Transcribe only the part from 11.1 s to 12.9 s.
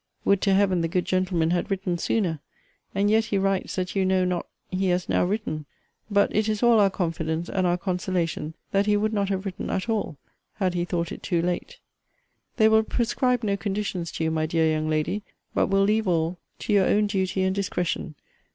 it too late. They will